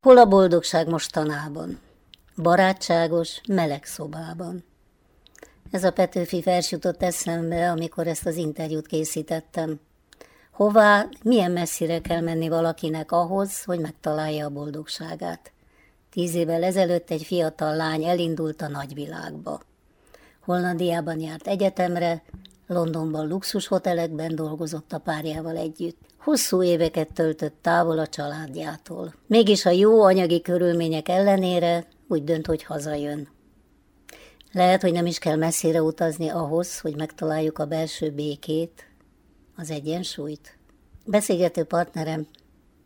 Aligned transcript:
Hol 0.00 0.18
a 0.18 0.24
boldogság 0.24 0.88
mostanában? 0.88 1.80
Barátságos, 2.36 3.40
meleg 3.48 3.84
szobában. 3.84 4.64
Ez 5.70 5.84
a 5.84 5.90
Petőfi 5.90 6.40
vers 6.40 6.70
jutott 6.70 7.02
eszembe, 7.02 7.70
amikor 7.70 8.06
ezt 8.06 8.26
az 8.26 8.36
interjút 8.36 8.86
készítettem. 8.86 9.80
Hová, 10.50 11.08
milyen 11.22 11.50
messzire 11.50 12.00
kell 12.00 12.20
menni 12.20 12.48
valakinek 12.48 13.12
ahhoz, 13.12 13.64
hogy 13.64 13.80
megtalálja 13.80 14.44
a 14.44 14.50
boldogságát? 14.50 15.52
Tíz 16.10 16.34
évvel 16.34 16.62
ezelőtt 16.62 17.10
egy 17.10 17.22
fiatal 17.22 17.76
lány 17.76 18.04
elindult 18.04 18.62
a 18.62 18.68
nagyvilágba. 18.68 19.60
Hollandiában 20.44 21.20
járt 21.20 21.46
egyetemre, 21.46 22.22
Londonban 22.66 23.28
luxushotelekben 23.28 24.34
dolgozott 24.34 24.92
a 24.92 24.98
párjával 24.98 25.56
együtt. 25.56 26.07
Hosszú 26.18 26.62
éveket 26.62 27.12
töltött 27.12 27.54
távol 27.62 27.98
a 27.98 28.06
családjától. 28.06 29.14
Mégis 29.26 29.66
a 29.66 29.70
jó 29.70 30.02
anyagi 30.02 30.40
körülmények 30.40 31.08
ellenére 31.08 31.86
úgy 32.08 32.24
dönt, 32.24 32.46
hogy 32.46 32.62
hazajön. 32.62 33.28
Lehet, 34.52 34.82
hogy 34.82 34.92
nem 34.92 35.06
is 35.06 35.18
kell 35.18 35.36
messzire 35.36 35.82
utazni 35.82 36.28
ahhoz, 36.28 36.80
hogy 36.80 36.96
megtaláljuk 36.96 37.58
a 37.58 37.66
belső 37.66 38.10
békét, 38.10 38.86
az 39.56 39.70
egyensúlyt. 39.70 40.58
Beszélgető 41.04 41.64
partnerem 41.64 42.26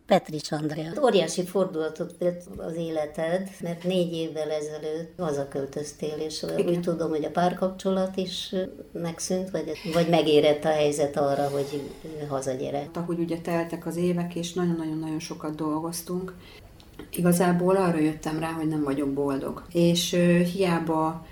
Petrics 0.07 0.53
Andrea. 0.53 0.93
Óriási 1.03 1.45
fordulatot 1.45 2.15
tett 2.15 2.43
az 2.57 2.77
életed, 2.77 3.49
mert 3.61 3.85
négy 3.85 4.13
évvel 4.13 4.51
ezelőtt 4.51 5.19
hazaköltöztél, 5.19 6.17
és 6.19 6.43
Igen. 6.43 6.69
úgy 6.69 6.81
tudom, 6.81 7.11
hogy 7.11 7.25
a 7.25 7.31
párkapcsolat 7.31 8.17
is 8.17 8.55
megszűnt, 8.93 9.51
vagy, 9.51 9.73
vagy 9.93 10.09
megérett 10.09 10.65
a 10.65 10.69
helyzet 10.69 11.17
arra, 11.17 11.49
hogy 11.49 11.91
hazagyere. 12.29 12.89
Ahogy 12.95 13.19
ugye 13.19 13.39
teltek 13.39 13.87
az 13.87 13.97
évek, 13.97 14.35
és 14.35 14.53
nagyon-nagyon-nagyon 14.53 15.19
sokat 15.19 15.55
dolgoztunk, 15.55 16.35
igazából 17.11 17.77
arra 17.77 17.99
jöttem 17.99 18.39
rá, 18.39 18.51
hogy 18.51 18.69
nem 18.69 18.83
vagyok 18.83 19.13
boldog. 19.13 19.63
És 19.73 20.11
hiába 20.53 21.27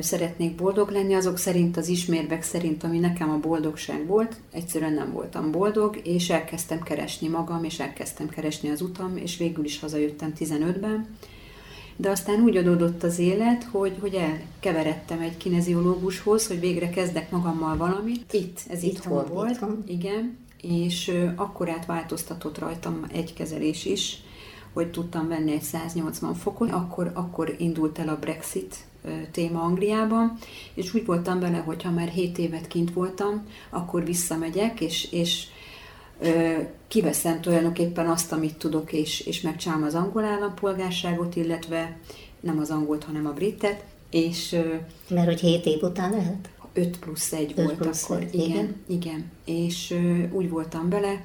szeretnék 0.00 0.54
boldog 0.54 0.90
lenni, 0.90 1.14
azok 1.14 1.38
szerint, 1.38 1.76
az 1.76 1.88
ismérvek 1.88 2.42
szerint, 2.42 2.84
ami 2.84 2.98
nekem 2.98 3.30
a 3.30 3.38
boldogság 3.38 4.06
volt, 4.06 4.36
egyszerűen 4.52 4.92
nem 4.92 5.12
voltam 5.12 5.50
boldog, 5.50 6.00
és 6.04 6.30
elkezdtem 6.30 6.82
keresni 6.82 7.28
magam, 7.28 7.64
és 7.64 7.80
elkezdtem 7.80 8.28
keresni 8.28 8.68
az 8.68 8.80
utam, 8.80 9.16
és 9.16 9.36
végül 9.36 9.64
is 9.64 9.80
hazajöttem 9.80 10.32
15-ben. 10.38 11.06
De 11.96 12.10
aztán 12.10 12.42
úgy 12.42 12.56
adódott 12.56 13.02
az 13.02 13.18
élet, 13.18 13.64
hogy, 13.64 13.96
hogy 14.00 14.14
elkeveredtem 14.14 15.20
egy 15.20 15.36
kineziológushoz, 15.36 16.46
hogy 16.46 16.60
végre 16.60 16.90
kezdek 16.90 17.30
magammal 17.30 17.76
valamit. 17.76 18.32
Itt, 18.32 18.60
ez 18.68 18.82
itt, 18.82 19.02
volt. 19.02 19.50
Itthon. 19.50 19.84
Igen, 19.86 20.38
és 20.62 21.12
akkor 21.36 21.68
átváltoztatott 21.68 22.58
rajtam 22.58 23.06
egy 23.12 23.34
kezelés 23.34 23.84
is, 23.84 24.22
hogy 24.72 24.90
tudtam 24.90 25.28
venni 25.28 25.52
egy 25.52 25.62
180 25.62 26.34
fokot, 26.34 26.70
akkor, 26.70 27.10
akkor 27.14 27.54
indult 27.58 27.98
el 27.98 28.08
a 28.08 28.18
Brexit 28.18 28.76
téma 29.30 29.62
Angliában, 29.62 30.38
és 30.74 30.94
úgy 30.94 31.06
voltam 31.06 31.40
vele, 31.40 31.56
hogy 31.56 31.82
ha 31.82 31.90
már 31.90 32.08
7 32.08 32.38
évet 32.38 32.66
kint 32.66 32.92
voltam, 32.92 33.46
akkor 33.70 34.04
visszamegyek, 34.04 34.80
és, 34.80 35.12
és 35.12 35.44
ö, 36.20 36.52
kiveszem 36.88 37.40
tulajdonképpen 37.40 38.08
azt, 38.08 38.32
amit 38.32 38.56
tudok, 38.56 38.92
és, 38.92 39.20
és 39.20 39.40
megcsinálom 39.40 39.84
az 39.84 39.94
angol 39.94 40.24
állampolgárságot, 40.24 41.36
illetve 41.36 41.96
nem 42.40 42.58
az 42.58 42.70
angolt, 42.70 43.04
hanem 43.04 43.26
a 43.26 43.32
britet, 43.32 43.84
és... 44.10 44.52
Ö, 44.52 44.74
Mert 45.08 45.26
hogy 45.26 45.40
7 45.40 45.66
év 45.66 45.82
után 45.82 46.10
lehet? 46.10 46.48
5 46.72 46.98
plusz 46.98 47.32
1 47.32 47.52
5 47.56 47.64
volt 47.64 47.76
plusz 47.76 48.04
akkor, 48.04 48.22
1, 48.22 48.34
igen, 48.34 48.46
igen, 48.46 48.76
igen. 48.86 49.30
És 49.44 49.90
ö, 49.90 50.22
úgy 50.32 50.48
voltam 50.48 50.88
vele, 50.88 51.24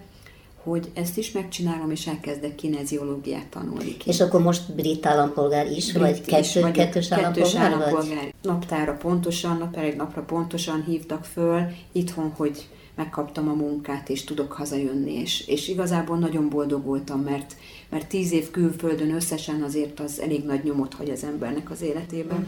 hogy 0.64 0.90
ezt 0.94 1.18
is 1.18 1.32
megcsinálom, 1.32 1.92
és 1.92 2.08
elkezdek 2.08 2.56
kineziológiát 2.56 3.48
tanulni. 3.48 3.96
És 4.06 4.20
akkor 4.20 4.42
most 4.42 4.74
brit 4.76 5.06
állampolgár 5.06 5.72
is, 5.72 5.92
brit 5.92 6.02
vagy 6.02 6.22
kettő, 6.22 6.62
vagy 6.62 6.72
kettős, 6.72 7.08
kettős 7.08 7.56
állampolgár? 7.56 7.72
állampolgár. 7.72 8.24
Vagy? 8.24 8.34
Naptára 8.42 8.94
pontosan, 8.94 9.58
nap 9.58 9.78
egy 9.78 9.96
napra 9.96 10.22
pontosan 10.22 10.84
hívtak 10.88 11.26
föl 11.26 11.62
itthon, 11.92 12.34
hogy 12.38 12.68
megkaptam 12.96 13.50
a 13.50 13.54
munkát, 13.54 14.10
és 14.10 14.24
tudok 14.24 14.52
hazajönni, 14.52 15.14
és, 15.14 15.48
és 15.48 15.68
igazából 15.68 16.18
nagyon 16.18 16.50
boldog 16.50 16.84
voltam, 16.84 17.20
mert, 17.20 17.56
mert 17.90 18.08
tíz 18.08 18.32
év 18.32 18.52
külföldön 18.52 19.16
összesen 19.16 19.62
azért 19.62 20.00
az 20.00 20.22
elég 20.22 20.46
nagy 20.46 20.64
nyomot 20.64 20.94
hagy 20.94 21.10
az 21.10 21.24
embernek 21.24 21.72
az 21.72 21.82
életében. 21.82 22.48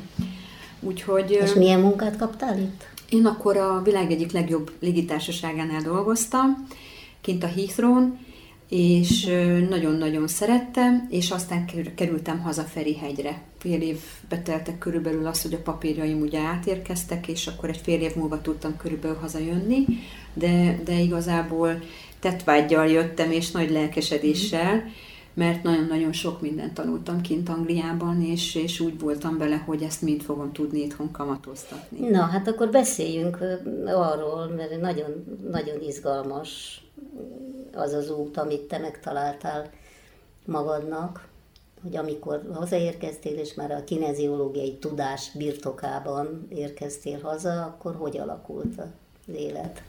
Úgyhogy... 0.80 1.32
És 1.32 1.54
milyen 1.54 1.80
munkát 1.80 2.18
kaptál 2.18 2.60
itt? 2.60 2.84
Én 3.10 3.26
akkor 3.26 3.58
a 3.58 3.82
világ 3.84 4.12
egyik 4.12 4.32
legjobb 4.32 4.72
légitársaságánál 4.80 5.82
dolgoztam, 5.82 6.68
kint 7.26 7.44
a 7.44 7.48
heathrow 7.48 8.12
és 8.70 9.26
nagyon-nagyon 9.70 10.28
szerettem, 10.28 11.08
és 11.10 11.32
aztán 11.32 11.66
kerültem 11.96 12.40
haza 12.40 12.62
Ferihegyre. 12.62 13.42
Fél 13.58 13.82
év 13.82 14.00
beteltek 14.30 14.78
körülbelül 14.78 15.28
az, 15.28 15.42
hogy 15.42 15.54
a 15.54 15.62
papírjaim 15.64 16.22
ugye 16.22 16.40
átérkeztek, 16.40 17.28
és 17.28 17.48
akkor 17.48 17.70
egy 17.70 17.78
fél 17.78 18.02
év 18.02 18.16
múlva 18.16 18.42
tudtam 18.42 18.78
körülbelül 18.78 19.18
hazajönni, 19.18 19.86
de, 20.34 20.80
de 20.84 21.00
igazából 21.00 21.80
tetvágyjal 22.20 22.88
jöttem, 22.88 23.32
és 23.32 23.52
nagy 23.52 23.72
lelkesedéssel, 23.72 24.84
mert 25.34 25.64
nagyon-nagyon 25.64 26.14
sok 26.14 26.42
mindent 26.42 26.74
tanultam 26.74 27.22
kint 27.22 27.50
Angliában, 27.50 28.22
és, 28.22 28.56
és 28.56 28.80
úgy 28.80 29.00
voltam 29.00 29.38
bele, 29.38 29.56
hogy 29.56 29.82
ezt 29.82 30.02
mind 30.02 30.22
fogom 30.22 30.52
tudni 30.52 30.82
itthon 30.82 31.12
kamatoztatni. 31.12 32.10
Na, 32.10 32.22
hát 32.22 32.48
akkor 32.48 32.70
beszéljünk 32.70 33.38
arról, 33.86 34.48
mert 34.56 34.82
nagyon, 34.82 35.40
nagyon 35.52 35.82
izgalmas 35.82 36.80
az 37.76 37.94
az 37.94 38.10
út, 38.10 38.38
amit 38.38 38.62
te 38.62 38.78
megtaláltál 38.78 39.70
magadnak, 40.46 41.28
hogy 41.84 41.96
amikor 41.96 42.42
hazaérkeztél, 42.54 43.38
és 43.38 43.54
már 43.54 43.72
a 43.72 43.84
kineziológiai 43.84 44.78
tudás 44.78 45.32
birtokában 45.34 46.48
érkeztél 46.50 47.20
haza, 47.22 47.64
akkor 47.64 47.96
hogy 47.96 48.18
alakult 48.18 48.80
az 49.28 49.36
élet? 49.36 49.82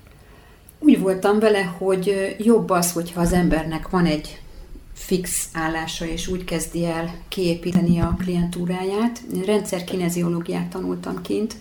Úgy 0.79 1.01
voltam 1.01 1.39
vele, 1.39 1.63
hogy 1.63 2.37
jobb 2.39 2.71
az, 2.71 2.93
hogyha 2.93 3.21
az 3.21 3.33
embernek 3.33 3.89
van 3.89 4.07
egy 4.07 4.41
fix 4.93 5.49
állása, 5.53 6.05
és 6.05 6.29
úgy 6.29 6.45
kezdi 6.45 6.85
el 6.85 7.15
kiépíteni 7.29 8.01
a 8.01 8.17
klientúráját. 8.19 9.21
Én 9.35 9.43
rendszer 9.43 9.85
kineziológiát 9.85 10.69
tanultam 10.69 11.23
kint. 11.23 11.57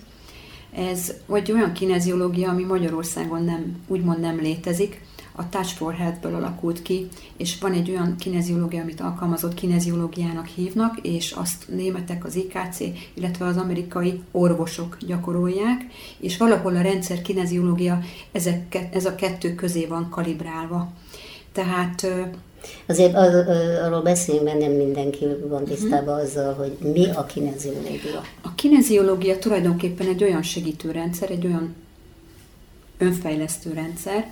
Ez 0.72 1.14
vagy 1.26 1.52
olyan 1.52 1.72
kineziológia, 1.72 2.50
ami 2.50 2.64
Magyarországon 2.64 3.44
nem, 3.44 3.84
úgymond 3.86 4.20
nem 4.20 4.40
létezik, 4.40 5.00
a 5.36 5.48
Touch 5.48 5.74
for 5.74 5.94
Health-ből 5.94 6.34
alakult 6.34 6.82
ki, 6.82 7.08
és 7.36 7.58
van 7.58 7.72
egy 7.72 7.90
olyan 7.90 8.16
kineziológia, 8.18 8.82
amit 8.82 9.00
alkalmazott 9.00 9.54
kineziológiának 9.54 10.46
hívnak, 10.46 10.98
és 11.02 11.32
azt 11.32 11.68
németek, 11.68 12.24
az 12.24 12.34
IKC, 12.34 12.80
illetve 13.14 13.44
az 13.44 13.56
amerikai 13.56 14.20
orvosok 14.30 14.96
gyakorolják, 15.06 15.86
és 16.18 16.36
valahol 16.36 16.76
a 16.76 16.80
rendszer 16.80 17.22
kineziológia 17.22 17.98
ezek, 18.32 18.88
ez 18.92 19.04
a 19.04 19.14
kettő 19.14 19.54
közé 19.54 19.86
van 19.86 20.08
kalibrálva. 20.10 20.92
Tehát 21.52 22.06
Azért 22.86 23.14
az, 23.14 23.34
arról 23.84 24.02
beszéljünk, 24.02 24.46
mert 24.46 24.58
nem 24.58 24.72
mindenki 24.72 25.26
van 25.48 25.64
tisztában 25.64 26.14
uh-huh. 26.14 26.28
azzal, 26.28 26.54
hogy 26.54 26.76
mi 26.92 27.10
a 27.10 27.24
kineziológia. 27.24 28.22
A 28.42 28.54
kineziológia 28.54 29.38
tulajdonképpen 29.38 30.06
egy 30.06 30.22
olyan 30.22 30.42
segítőrendszer, 30.42 31.30
egy 31.30 31.46
olyan 31.46 31.74
önfejlesztő 32.98 33.72
rendszer, 33.72 34.26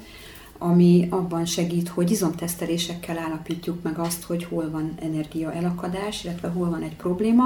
ami 0.58 1.06
abban 1.10 1.44
segít, 1.44 1.88
hogy 1.88 2.10
izomtesztelésekkel 2.10 3.18
állapítjuk 3.18 3.82
meg 3.82 3.98
azt, 3.98 4.22
hogy 4.22 4.44
hol 4.44 4.70
van 4.70 4.94
energia 5.02 5.52
elakadás, 5.52 6.24
illetve 6.24 6.48
hol 6.48 6.70
van 6.70 6.82
egy 6.82 6.96
probléma, 6.96 7.44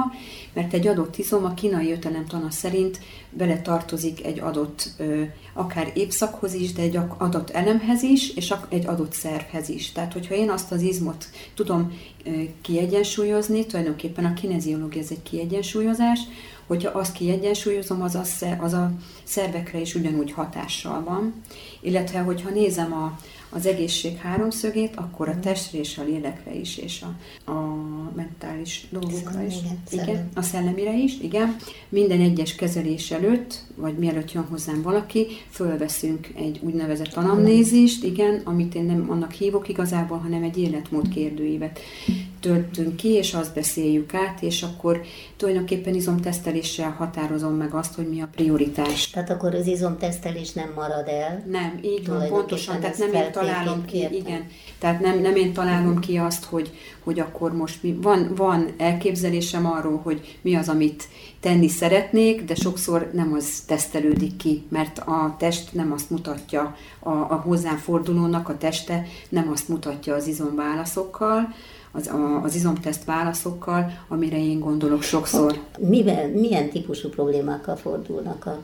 mert 0.53 0.73
egy 0.73 0.87
adott 0.87 1.17
izom 1.17 1.45
a 1.45 1.53
kínai 1.53 1.91
ötelemtana 1.91 2.51
szerint 2.51 2.99
bele 3.29 3.61
tartozik 3.61 4.25
egy 4.25 4.39
adott, 4.39 4.89
akár 5.53 5.91
évszakhoz 5.95 6.53
is, 6.53 6.73
de 6.73 6.81
egy 6.81 6.99
adott 7.17 7.49
elemhez 7.49 8.01
is, 8.01 8.29
és 8.35 8.53
egy 8.69 8.85
adott 8.85 9.13
szervhez 9.13 9.69
is. 9.69 9.91
Tehát, 9.91 10.13
hogyha 10.13 10.35
én 10.35 10.49
azt 10.49 10.71
az 10.71 10.81
izmot 10.81 11.25
tudom 11.53 11.93
kiegyensúlyozni, 12.61 13.65
tulajdonképpen 13.65 14.25
a 14.25 14.33
kineziológia 14.33 15.01
ez 15.01 15.11
egy 15.11 15.23
kiegyensúlyozás, 15.23 16.19
hogyha 16.69 16.99
azt 16.99 17.13
kiegyensúlyozom, 17.13 18.01
az 18.01 18.15
a, 18.15 18.23
az 18.59 18.73
a 18.73 18.91
szervekre 19.23 19.79
is 19.79 19.95
ugyanúgy 19.95 20.31
hatással 20.31 21.03
van. 21.03 21.33
Illetve, 21.81 22.19
hogyha 22.19 22.49
nézem 22.49 22.93
a, 22.93 23.19
az 23.49 23.65
egészség 23.65 24.17
háromszögét, 24.17 24.95
akkor 24.95 25.29
a 25.29 25.39
testre 25.39 25.79
és 25.79 25.97
a 25.97 26.03
lélekre 26.03 26.53
is, 26.53 26.77
és 26.77 27.01
a, 27.01 27.51
a 27.51 27.75
mentális 28.15 28.87
dolgokra 28.89 29.43
is. 29.43 29.55
Igen, 29.91 30.07
igen, 30.07 30.29
a 30.35 30.41
szellemire 30.41 30.97
is, 30.97 31.19
igen. 31.21 31.55
Minden 31.89 32.19
egyes 32.19 32.55
kezelés 32.55 33.11
előtt, 33.11 33.63
vagy 33.75 33.97
mielőtt 33.97 34.31
jön 34.31 34.45
hozzám 34.49 34.81
valaki, 34.81 35.27
fölveszünk 35.49 36.27
egy 36.35 36.59
úgynevezett 36.63 37.13
anamnézist, 37.13 38.03
igen, 38.03 38.41
amit 38.43 38.75
én 38.75 38.83
nem 38.83 39.05
annak 39.09 39.31
hívok 39.31 39.69
igazából, 39.69 40.17
hanem 40.17 40.43
egy 40.43 40.57
életmód 40.57 41.09
kérdőívet 41.09 41.79
töltünk 42.39 42.95
ki, 42.95 43.07
és 43.07 43.33
azt 43.33 43.53
beszéljük 43.53 44.13
át, 44.13 44.41
és 44.41 44.63
akkor 44.63 45.01
tulajdonképpen 45.37 45.93
izomteszteléssel 45.93 46.89
határozom 46.89 47.53
meg 47.53 47.73
azt, 47.73 47.95
hogy 47.95 48.09
mi 48.09 48.21
a 48.21 48.29
prioritás. 48.35 49.09
Tehát 49.09 49.29
akkor 49.29 49.55
az 49.55 49.67
izomtesztelés 49.67 50.53
nem 50.53 50.71
marad 50.75 51.07
el? 51.07 51.43
Nem, 51.49 51.79
így 51.81 52.07
van, 52.07 52.27
pontosan, 52.27 52.79
tehát 52.79 52.97
nem 52.97 53.13
én 53.13 53.31
találom 53.31 53.85
ki, 53.85 53.97
értem. 53.97 54.13
igen, 54.13 54.47
tehát 54.79 54.99
nem, 54.99 55.19
nem 55.19 55.35
én 55.35 55.53
találom 55.53 55.99
ki 55.99 56.17
azt, 56.17 56.43
hogy, 56.43 56.71
hogy 57.03 57.19
akkor 57.19 57.53
most 57.53 57.83
mi, 57.83 57.97
van, 58.01 58.31
van 58.35 58.73
elképzelésem 58.77 59.65
arról, 59.65 59.97
hogy 60.03 60.37
mi 60.41 60.55
az, 60.55 60.69
amit 60.69 61.07
tenni 61.39 61.67
szeretnék, 61.67 62.43
de 62.43 62.55
sokszor 62.55 63.09
nem 63.13 63.33
az 63.33 63.59
tesztelődik 63.59 64.35
ki, 64.37 64.63
mert 64.69 64.99
a 64.99 65.35
test 65.39 65.73
nem 65.73 65.91
azt 65.91 66.09
mutatja, 66.09 66.75
a, 66.99 67.09
a 67.09 67.41
hozzám 67.45 67.77
fordulónak 67.77 68.49
a 68.49 68.57
teste 68.57 69.05
nem 69.29 69.49
azt 69.51 69.67
mutatja 69.67 70.15
az 70.15 70.27
izomválaszokkal, 70.27 71.53
az, 71.91 72.07
a, 72.07 72.41
az 72.43 72.55
izomteszt 72.55 73.03
válaszokkal, 73.05 73.91
amire 74.07 74.37
én 74.37 74.59
gondolok 74.59 75.01
sokszor. 75.01 75.59
Mivel, 75.79 76.27
milyen 76.27 76.69
típusú 76.69 77.09
problémákkal 77.09 77.75
fordulnak 77.75 78.45
a, 78.45 78.61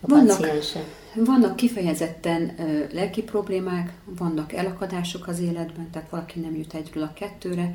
a 0.00 0.06
vannak, 0.08 0.36
paciensek? 0.36 0.84
Vannak 1.14 1.56
kifejezetten 1.56 2.54
ö, 2.58 2.84
lelki 2.92 3.22
problémák, 3.22 3.92
vannak 4.18 4.52
elakadások 4.52 5.26
az 5.26 5.38
életben, 5.38 5.90
tehát 5.90 6.10
valaki 6.10 6.40
nem 6.40 6.56
jut 6.56 6.74
egyről 6.74 7.02
a 7.02 7.12
kettőre. 7.14 7.74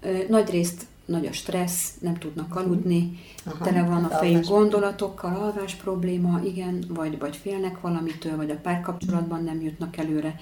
Ö, 0.00 0.18
nagy 0.28 0.50
részt 0.50 0.86
nagy 1.08 1.26
a 1.26 1.32
stressz, 1.32 1.94
nem 2.00 2.18
tudnak 2.18 2.56
aludni, 2.56 3.18
Aha, 3.44 3.64
tele 3.64 3.82
van 3.82 4.04
a 4.04 4.08
hát 4.10 4.18
fejük 4.18 4.46
gondolatokkal, 4.46 5.36
alvás 5.36 5.74
probléma, 5.74 6.40
igen, 6.44 6.84
vagy, 6.88 7.18
vagy 7.18 7.36
félnek 7.36 7.80
valamitől, 7.80 8.36
vagy 8.36 8.50
a 8.50 8.56
párkapcsolatban 8.62 9.44
nem 9.44 9.60
jutnak 9.62 9.96
előre 9.96 10.40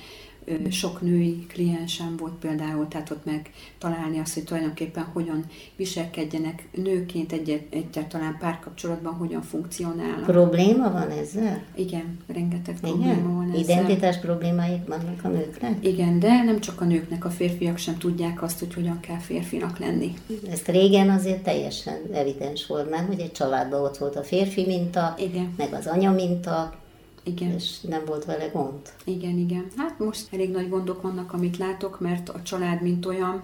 sok 0.71 1.01
női 1.01 1.47
kliensem 1.49 2.17
volt 2.17 2.33
például, 2.33 2.89
tehát 2.89 3.11
ott 3.11 3.25
meg 3.25 3.51
találni 3.79 4.19
azt, 4.19 4.35
hogy 4.35 4.45
tulajdonképpen 4.45 5.05
hogyan 5.13 5.45
viselkedjenek 5.77 6.69
nőként 6.73 7.33
egy 7.33 7.67
egyáltalán 7.71 8.37
párkapcsolatban, 8.39 9.15
hogyan 9.15 9.43
funkcionálnak. 9.43 10.23
Probléma 10.23 10.91
van 10.91 11.11
ezzel? 11.11 11.63
Igen, 11.75 12.19
rengeteg 12.27 12.77
Igen? 12.83 12.91
probléma 12.91 13.35
van 13.35 13.51
ezzel. 13.51 13.61
Identitás 13.61 14.19
problémáik 14.19 14.87
vannak 14.87 15.21
a 15.23 15.29
nőknek? 15.29 15.85
Igen, 15.87 16.19
de 16.19 16.43
nem 16.43 16.61
csak 16.61 16.81
a 16.81 16.85
nőknek, 16.85 17.25
a 17.25 17.31
férfiak 17.31 17.77
sem 17.77 17.99
tudják 17.99 18.43
azt, 18.43 18.59
hogy 18.59 18.75
hogyan 18.75 19.01
kell 19.01 19.19
férfinak 19.19 19.79
lenni. 19.79 20.15
Ezt 20.51 20.69
régen 20.69 21.11
azért 21.11 21.43
teljesen 21.43 21.99
evidens 22.13 22.67
volt, 22.67 22.91
nem? 22.91 23.07
Hogy 23.07 23.21
egy 23.21 23.33
családban 23.33 23.81
ott 23.81 23.97
volt 23.97 24.17
a 24.17 24.23
férfi 24.23 24.67
minta, 24.67 25.15
Igen. 25.19 25.55
meg 25.57 25.73
az 25.73 25.87
anya 25.87 26.13
minta, 26.13 26.85
igen. 27.27 27.53
És 27.53 27.81
nem 27.81 28.05
volt 28.05 28.25
vele 28.25 28.47
gond? 28.47 28.93
Igen, 29.05 29.39
igen. 29.39 29.67
Hát 29.77 29.99
most 29.99 30.33
elég 30.33 30.51
nagy 30.51 30.69
gondok 30.69 31.03
vannak, 31.03 31.33
amit 31.33 31.57
látok, 31.57 32.01
mert 32.01 32.29
a 32.29 32.43
család, 32.43 32.83
mint 32.83 33.07
olyan, 33.07 33.43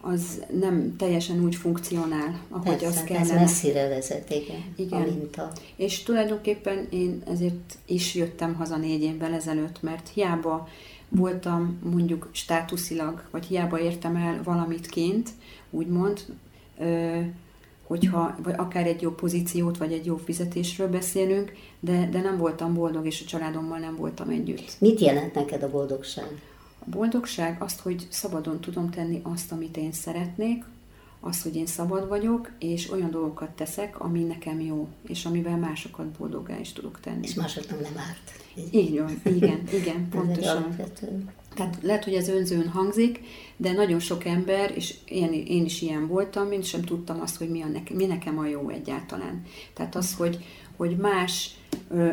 az 0.00 0.42
nem 0.60 0.96
teljesen 0.96 1.44
úgy 1.44 1.54
funkcionál, 1.54 2.40
ahogy 2.48 2.76
Persze, 2.76 2.86
az 2.86 3.04
kellene. 3.04 3.32
ez 3.34 3.40
messzire 3.40 3.88
vezet, 3.88 4.30
igen, 4.30 4.64
igen. 4.76 5.02
a 5.02 5.04
minta. 5.04 5.52
És 5.76 6.02
tulajdonképpen 6.02 6.86
én 6.90 7.22
ezért 7.26 7.78
is 7.86 8.14
jöttem 8.14 8.54
haza 8.54 8.76
négy 8.76 9.02
évvel 9.02 9.32
ezelőtt, 9.32 9.82
mert 9.82 10.08
hiába 10.08 10.68
voltam 11.08 11.78
mondjuk 11.82 12.28
státuszilag, 12.32 13.22
vagy 13.30 13.46
hiába 13.46 13.80
értem 13.80 14.16
el 14.16 14.40
valamit 14.44 14.86
ként, 14.86 15.30
úgymond, 15.70 16.24
hogyha, 17.92 18.36
vagy 18.42 18.54
akár 18.56 18.86
egy 18.86 19.02
jó 19.02 19.10
pozíciót, 19.10 19.76
vagy 19.76 19.92
egy 19.92 20.06
jó 20.06 20.16
fizetésről 20.16 20.88
beszélünk, 20.88 21.52
de, 21.80 22.08
de 22.10 22.20
nem 22.20 22.36
voltam 22.36 22.74
boldog, 22.74 23.06
és 23.06 23.22
a 23.22 23.24
családommal 23.24 23.78
nem 23.78 23.96
voltam 23.96 24.28
együtt. 24.28 24.76
Mit 24.78 25.00
jelent 25.00 25.34
neked 25.34 25.62
a 25.62 25.70
boldogság? 25.70 26.42
A 26.78 26.84
boldogság 26.90 27.56
azt, 27.62 27.80
hogy 27.80 28.06
szabadon 28.08 28.60
tudom 28.60 28.90
tenni 28.90 29.20
azt, 29.22 29.52
amit 29.52 29.76
én 29.76 29.92
szeretnék, 29.92 30.64
az, 31.24 31.42
hogy 31.42 31.56
én 31.56 31.66
szabad 31.66 32.08
vagyok, 32.08 32.50
és 32.58 32.90
olyan 32.90 33.10
dolgokat 33.10 33.50
teszek, 33.50 34.00
ami 34.00 34.22
nekem 34.22 34.60
jó, 34.60 34.88
és 35.06 35.24
amivel 35.24 35.56
másokat 35.56 36.06
boldoggá 36.06 36.58
is 36.58 36.72
tudok 36.72 37.00
tenni. 37.00 37.26
És 37.26 37.34
másoknak 37.34 37.80
nem 37.80 37.92
árt. 37.96 38.32
Így 38.70 38.98
van, 38.98 39.20
igen, 39.24 39.62
igen, 39.80 40.08
pontosan. 40.08 40.76
Tehát 41.54 41.78
lehet, 41.82 42.04
hogy 42.04 42.14
ez 42.14 42.28
önzőn 42.28 42.68
hangzik, 42.68 43.20
de 43.56 43.72
nagyon 43.72 43.98
sok 43.98 44.24
ember, 44.24 44.72
és 44.76 44.94
én, 45.04 45.32
én 45.32 45.64
is 45.64 45.82
ilyen 45.82 46.06
voltam, 46.06 46.52
én 46.52 46.62
sem 46.62 46.82
tudtam 46.82 47.20
azt, 47.20 47.36
hogy 47.36 47.48
mi, 47.50 47.62
a 47.62 47.66
ne, 47.66 47.80
mi 47.94 48.06
nekem 48.06 48.38
a 48.38 48.46
jó 48.46 48.68
egyáltalán. 48.68 49.42
Tehát 49.74 49.94
az, 49.94 50.14
hogy, 50.14 50.44
hogy 50.76 50.96
más 50.96 51.50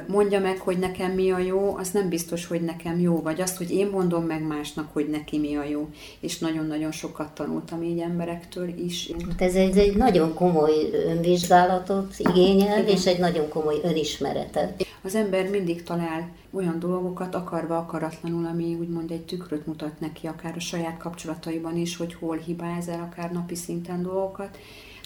mondja 0.07 0.39
meg, 0.39 0.57
hogy 0.57 0.77
nekem 0.77 1.11
mi 1.11 1.31
a 1.31 1.37
jó, 1.37 1.75
az 1.77 1.91
nem 1.91 2.09
biztos, 2.09 2.45
hogy 2.47 2.61
nekem 2.61 2.99
jó, 2.99 3.21
vagy 3.21 3.41
azt, 3.41 3.57
hogy 3.57 3.71
én 3.71 3.87
mondom 3.87 4.23
meg 4.23 4.47
másnak, 4.47 4.89
hogy 4.93 5.09
neki 5.09 5.37
mi 5.37 5.55
a 5.55 5.63
jó. 5.63 5.89
És 6.19 6.39
nagyon-nagyon 6.39 6.91
sokat 6.91 7.31
tanultam 7.31 7.83
így 7.83 7.99
emberektől 7.99 8.67
is. 8.67 9.11
Hát 9.29 9.41
ez 9.41 9.55
egy, 9.55 9.77
egy 9.77 9.95
nagyon 9.95 10.33
komoly 10.33 10.89
önvizsgálatot 11.05 12.13
igényel, 12.17 12.79
Igen. 12.79 12.95
és 12.95 13.05
egy 13.05 13.19
nagyon 13.19 13.49
komoly 13.49 13.79
önismeretet. 13.83 14.87
Az 15.01 15.15
ember 15.15 15.49
mindig 15.49 15.83
talál 15.83 16.29
olyan 16.51 16.79
dolgokat, 16.79 17.35
akarva, 17.35 17.77
akaratlanul, 17.77 18.45
ami 18.45 18.75
úgymond 18.79 19.11
egy 19.11 19.25
tükröt 19.25 19.65
mutat 19.65 19.99
neki, 19.99 20.27
akár 20.27 20.53
a 20.55 20.59
saját 20.59 20.97
kapcsolataiban 20.97 21.77
is, 21.77 21.97
hogy 21.97 22.13
hol 22.13 22.37
hibázel, 22.37 23.09
akár 23.11 23.31
napi 23.31 23.55
szinten 23.55 24.01
dolgokat. 24.01 24.57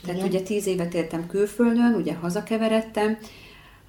Tehát 0.01 0.17
Igen. 0.17 0.29
ugye 0.29 0.41
tíz 0.41 0.67
évet 0.67 0.93
éltem 0.93 1.27
külföldön, 1.27 1.93
ugye 1.93 2.13
hazakeveredtem, 2.13 3.17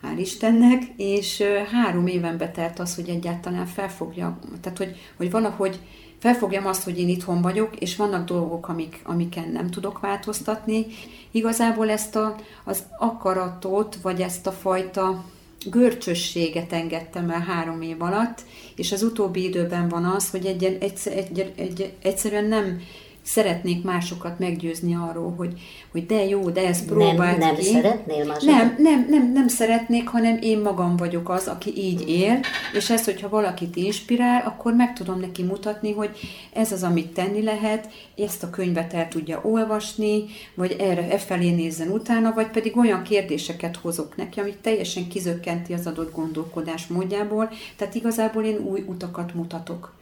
hál' 0.04 0.18
Istennek, 0.18 0.82
és 0.96 1.42
három 1.72 2.06
éven 2.06 2.38
betelt 2.38 2.78
az, 2.78 2.94
hogy 2.94 3.08
egyáltalán 3.08 3.66
felfogja, 3.66 4.38
tehát 4.60 4.78
hogy, 4.78 4.96
hogy 5.16 5.30
valahogy 5.30 5.78
felfogjam 6.18 6.66
azt, 6.66 6.84
hogy 6.84 6.98
én 6.98 7.08
itthon 7.08 7.42
vagyok, 7.42 7.76
és 7.78 7.96
vannak 7.96 8.28
dolgok, 8.28 8.68
amik, 8.68 9.00
amiken 9.04 9.48
nem 9.52 9.70
tudok 9.70 10.00
változtatni. 10.00 10.86
Igazából 11.30 11.90
ezt 11.90 12.16
a, 12.16 12.36
az 12.64 12.82
akaratot, 12.98 13.96
vagy 14.02 14.20
ezt 14.20 14.46
a 14.46 14.52
fajta 14.52 15.24
görcsösséget 15.70 16.72
engedtem 16.72 17.30
el 17.30 17.40
három 17.40 17.82
év 17.82 18.02
alatt, 18.02 18.42
és 18.76 18.92
az 18.92 19.02
utóbbi 19.02 19.44
időben 19.44 19.88
van 19.88 20.04
az, 20.04 20.30
hogy 20.30 20.46
egy, 20.46 20.64
egy, 20.64 20.98
egy, 21.04 21.52
egy, 21.56 21.92
egyszerűen 22.02 22.44
nem 22.44 22.80
szeretnék 23.24 23.84
másokat 23.84 24.38
meggyőzni 24.38 24.94
arról, 24.94 25.34
hogy, 25.36 25.60
hogy 25.92 26.06
de 26.06 26.24
jó, 26.24 26.50
de 26.50 26.66
ezt 26.66 26.86
próbáld 26.86 27.38
nem, 27.38 27.48
nem 27.48 27.54
ki. 27.54 27.62
szeretnél 27.62 28.24
másokat? 28.24 28.54
Nem, 28.54 28.76
nem, 28.78 29.06
nem, 29.10 29.32
nem 29.32 29.48
szeretnék, 29.48 30.08
hanem 30.08 30.38
én 30.40 30.58
magam 30.58 30.96
vagyok 30.96 31.28
az, 31.28 31.46
aki 31.46 31.72
így 31.76 32.08
él, 32.08 32.40
és 32.74 32.90
ez, 32.90 33.04
hogyha 33.04 33.28
valakit 33.28 33.76
inspirál, 33.76 34.42
akkor 34.46 34.74
meg 34.74 34.92
tudom 34.92 35.20
neki 35.20 35.42
mutatni, 35.42 35.92
hogy 35.92 36.10
ez 36.52 36.72
az, 36.72 36.82
amit 36.82 37.12
tenni 37.12 37.42
lehet, 37.42 37.88
ezt 38.16 38.42
a 38.42 38.50
könyvet 38.50 38.94
el 38.94 39.08
tudja 39.08 39.40
olvasni, 39.42 40.24
vagy 40.54 40.76
erre 40.78 41.10
e 41.10 41.18
felé 41.18 41.50
nézzen 41.50 41.88
utána, 41.88 42.32
vagy 42.32 42.48
pedig 42.48 42.76
olyan 42.76 43.02
kérdéseket 43.02 43.76
hozok 43.76 44.16
neki, 44.16 44.40
amit 44.40 44.58
teljesen 44.58 45.08
kizökkenti 45.08 45.72
az 45.72 45.86
adott 45.86 46.12
gondolkodás 46.12 46.86
módjából, 46.86 47.50
tehát 47.76 47.94
igazából 47.94 48.44
én 48.44 48.56
új 48.56 48.84
utakat 48.88 49.34
mutatok. 49.34 49.92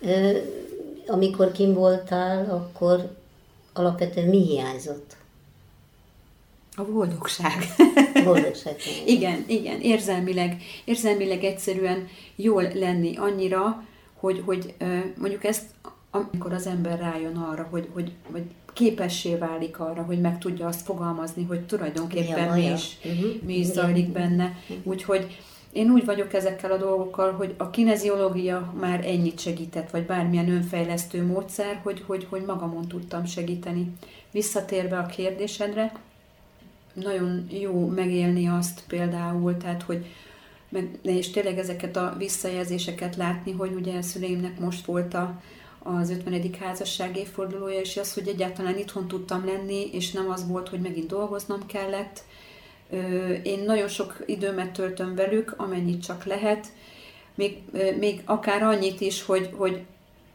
Ö- 0.00 0.67
amikor 1.08 1.52
kim 1.52 1.74
voltál, 1.74 2.50
akkor 2.50 3.16
alapvetően 3.72 4.28
mi 4.28 4.46
hiányzott? 4.46 5.16
A 6.76 6.84
boldogság. 6.84 7.64
Boldogság. 8.24 8.76
igen, 9.06 9.44
igen, 9.46 9.80
érzelmileg, 9.80 10.62
érzelmileg 10.84 11.44
egyszerűen 11.44 12.08
jól 12.36 12.68
lenni 12.74 13.16
annyira, 13.16 13.84
hogy, 14.14 14.42
hogy 14.44 14.74
mondjuk 15.18 15.44
ezt, 15.44 15.62
amikor 16.10 16.52
az 16.52 16.66
ember 16.66 16.98
rájön 16.98 17.36
arra, 17.36 17.66
hogy, 17.70 17.88
hogy, 17.92 18.12
hogy 18.32 18.42
képessé 18.72 19.34
válik 19.34 19.78
arra, 19.78 20.02
hogy 20.02 20.20
meg 20.20 20.38
tudja 20.38 20.66
azt 20.66 20.82
fogalmazni, 20.82 21.44
hogy 21.44 21.60
tulajdonképpen 21.60 22.54
mi, 22.54 22.70
is, 22.70 22.98
uh-huh. 23.04 23.42
mi 23.42 23.58
is 23.58 23.66
zajlik 23.66 24.08
benne. 24.08 24.56
Úgyhogy 24.82 25.38
én 25.78 25.90
úgy 25.90 26.04
vagyok 26.04 26.32
ezekkel 26.32 26.70
a 26.70 26.76
dolgokkal, 26.76 27.32
hogy 27.32 27.54
a 27.56 27.70
kineziológia 27.70 28.74
már 28.80 29.06
ennyit 29.06 29.40
segített, 29.40 29.90
vagy 29.90 30.06
bármilyen 30.06 30.50
önfejlesztő 30.50 31.26
módszer, 31.26 31.80
hogy, 31.82 32.04
hogy, 32.06 32.26
hogy 32.30 32.42
magamon 32.42 32.88
tudtam 32.88 33.24
segíteni. 33.24 33.92
Visszatérve 34.30 34.98
a 34.98 35.06
kérdésedre, 35.06 35.92
nagyon 36.92 37.46
jó 37.50 37.86
megélni 37.86 38.48
azt 38.48 38.82
például, 38.86 39.56
tehát 39.56 39.82
hogy 39.82 40.06
meg, 40.68 40.98
és 41.02 41.30
tényleg 41.30 41.58
ezeket 41.58 41.96
a 41.96 42.14
visszajelzéseket 42.18 43.16
látni, 43.16 43.52
hogy 43.52 43.72
ugye 43.72 43.96
a 43.96 44.02
szüleimnek 44.02 44.58
most 44.58 44.86
volt 44.86 45.14
a, 45.14 45.40
az 45.78 46.10
50. 46.10 46.50
házasság 46.60 47.16
évfordulója, 47.16 47.80
és 47.80 47.96
az, 47.96 48.14
hogy 48.14 48.28
egyáltalán 48.28 48.78
itthon 48.78 49.08
tudtam 49.08 49.44
lenni, 49.44 49.90
és 49.92 50.10
nem 50.10 50.30
az 50.30 50.48
volt, 50.48 50.68
hogy 50.68 50.80
megint 50.80 51.06
dolgoznom 51.06 51.66
kellett, 51.66 52.24
én 53.42 53.62
nagyon 53.66 53.88
sok 53.88 54.16
időmet 54.26 54.70
töltöm 54.70 55.14
velük, 55.14 55.54
amennyit 55.56 56.02
csak 56.02 56.24
lehet, 56.24 56.66
még, 57.34 57.62
még 57.98 58.22
akár 58.24 58.62
annyit 58.62 59.00
is, 59.00 59.24
hogy, 59.24 59.50
hogy 59.56 59.82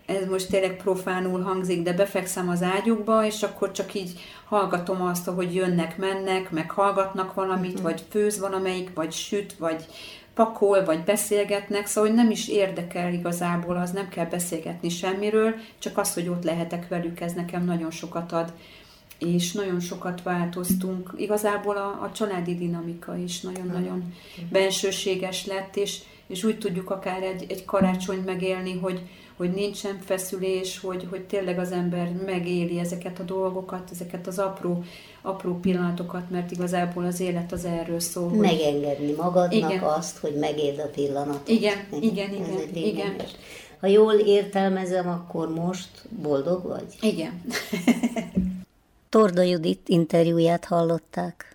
ez 0.05 0.27
most 0.27 0.49
tényleg 0.49 0.77
profánul 0.77 1.41
hangzik, 1.41 1.81
de 1.81 1.93
befekszem 1.93 2.49
az 2.49 2.61
ágyukba, 2.61 3.25
és 3.25 3.43
akkor 3.43 3.71
csak 3.71 3.93
így 3.93 4.19
hallgatom 4.45 5.01
azt, 5.01 5.25
hogy 5.25 5.55
jönnek, 5.55 5.97
mennek, 5.97 6.51
meg 6.51 6.71
hallgatnak 6.71 7.33
valamit, 7.33 7.71
uh-huh. 7.71 7.83
vagy 7.83 8.03
főz 8.09 8.39
valamelyik, 8.39 8.93
vagy 8.93 9.11
süt, 9.11 9.53
vagy 9.53 9.85
pakol, 10.33 10.85
vagy 10.85 11.03
beszélgetnek, 11.03 11.87
szóval 11.87 12.09
hogy 12.09 12.19
nem 12.19 12.31
is 12.31 12.47
érdekel 12.47 13.13
igazából 13.13 13.77
az, 13.77 13.91
nem 13.91 14.09
kell 14.09 14.25
beszélgetni 14.25 14.89
semmiről, 14.89 15.53
csak 15.79 15.97
az, 15.97 16.13
hogy 16.13 16.27
ott 16.27 16.43
lehetek 16.43 16.87
velük, 16.87 17.19
ez 17.19 17.33
nekem 17.33 17.65
nagyon 17.65 17.91
sokat 17.91 18.31
ad 18.31 18.53
és 19.19 19.51
nagyon 19.51 19.79
sokat 19.79 20.23
változtunk. 20.23 21.13
Igazából 21.17 21.77
a, 21.77 21.87
a 22.03 22.11
családi 22.13 22.55
dinamika 22.55 23.17
is 23.17 23.41
nagyon-nagyon 23.41 24.13
bensőséges 24.51 25.45
lett, 25.45 25.75
és, 25.75 25.99
és 26.27 26.43
úgy 26.43 26.57
tudjuk 26.57 26.89
akár 26.89 27.23
egy, 27.23 27.45
egy 27.49 27.65
karácsonyt 27.65 28.25
megélni, 28.25 28.79
hogy, 28.79 29.01
hogy 29.37 29.51
nincsen 29.51 29.99
feszülés, 30.05 30.79
hogy, 30.79 31.07
hogy 31.09 31.21
tényleg 31.21 31.59
az 31.59 31.71
ember 31.71 32.11
megéli 32.25 32.79
ezeket 32.79 33.19
a 33.19 33.23
dolgokat, 33.23 33.89
ezeket 33.91 34.27
az 34.27 34.39
apró, 34.39 34.83
apró 35.21 35.59
pillanatokat, 35.59 36.29
mert 36.29 36.51
igazából 36.51 37.05
az 37.05 37.19
élet 37.19 37.51
az 37.51 37.65
erről 37.65 37.99
szól. 37.99 38.29
Hogy... 38.29 38.37
Megengedni 38.37 39.11
magadnak 39.11 39.71
igen. 39.71 39.83
azt, 39.83 40.17
hogy 40.17 40.35
megéld 40.39 40.79
a 40.79 40.87
pillanatot. 40.87 41.47
Igen, 41.47 41.77
igen, 42.01 42.33
igen, 42.33 42.59
igen. 42.73 42.83
igen. 42.83 43.15
Ha 43.79 43.89
jól 43.89 44.13
értelmezem, 44.13 45.09
akkor 45.09 45.49
most 45.53 45.89
boldog 46.21 46.63
vagy? 46.63 46.85
Igen. 47.01 47.41
Torda 49.13 49.41
Judit 49.41 49.89
interjúját 49.89 50.65
hallották. 50.65 51.47